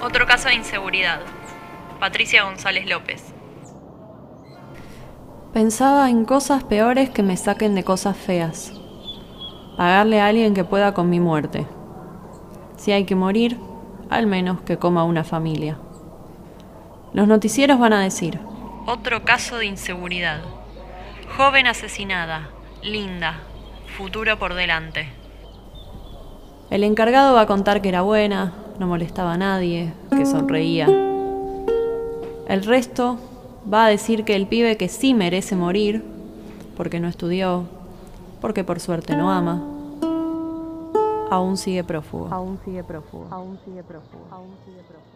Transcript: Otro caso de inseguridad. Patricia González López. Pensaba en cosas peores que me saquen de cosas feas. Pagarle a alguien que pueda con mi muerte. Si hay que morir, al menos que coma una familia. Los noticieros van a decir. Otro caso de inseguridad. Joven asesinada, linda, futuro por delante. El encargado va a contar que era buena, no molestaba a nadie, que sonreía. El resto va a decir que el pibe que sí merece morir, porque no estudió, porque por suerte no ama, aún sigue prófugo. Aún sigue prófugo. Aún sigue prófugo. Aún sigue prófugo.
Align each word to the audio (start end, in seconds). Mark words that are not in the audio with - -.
Otro 0.00 0.26
caso 0.26 0.48
de 0.48 0.54
inseguridad. 0.54 1.20
Patricia 1.98 2.44
González 2.44 2.88
López. 2.88 3.34
Pensaba 5.52 6.08
en 6.08 6.24
cosas 6.24 6.62
peores 6.62 7.10
que 7.10 7.24
me 7.24 7.36
saquen 7.36 7.74
de 7.74 7.82
cosas 7.82 8.16
feas. 8.16 8.72
Pagarle 9.76 10.20
a 10.20 10.26
alguien 10.26 10.54
que 10.54 10.62
pueda 10.62 10.94
con 10.94 11.10
mi 11.10 11.18
muerte. 11.18 11.66
Si 12.76 12.92
hay 12.92 13.06
que 13.06 13.16
morir, 13.16 13.58
al 14.08 14.28
menos 14.28 14.60
que 14.60 14.78
coma 14.78 15.02
una 15.02 15.24
familia. 15.24 15.78
Los 17.12 17.26
noticieros 17.26 17.80
van 17.80 17.92
a 17.92 18.02
decir. 18.02 18.38
Otro 18.86 19.24
caso 19.24 19.58
de 19.58 19.66
inseguridad. 19.66 20.40
Joven 21.36 21.66
asesinada, 21.66 22.50
linda, 22.82 23.40
futuro 23.96 24.38
por 24.38 24.54
delante. 24.54 25.08
El 26.70 26.84
encargado 26.84 27.34
va 27.34 27.42
a 27.42 27.46
contar 27.46 27.82
que 27.82 27.88
era 27.88 28.02
buena, 28.02 28.52
no 28.78 28.86
molestaba 28.86 29.34
a 29.34 29.38
nadie, 29.38 29.92
que 30.10 30.24
sonreía. 30.24 30.86
El 30.86 32.64
resto 32.64 33.18
va 33.72 33.86
a 33.86 33.88
decir 33.88 34.24
que 34.24 34.36
el 34.36 34.46
pibe 34.46 34.76
que 34.76 34.88
sí 34.88 35.14
merece 35.14 35.56
morir, 35.56 36.04
porque 36.76 37.00
no 37.00 37.08
estudió, 37.08 37.64
porque 38.40 38.64
por 38.64 38.80
suerte 38.80 39.16
no 39.16 39.30
ama, 39.30 39.62
aún 41.30 41.56
sigue 41.56 41.84
prófugo. 41.84 42.28
Aún 42.30 42.58
sigue 42.64 42.84
prófugo. 42.84 43.26
Aún 43.30 43.58
sigue 43.64 43.82
prófugo. 43.82 44.26
Aún 44.30 44.56
sigue 44.64 44.82
prófugo. 44.82 45.08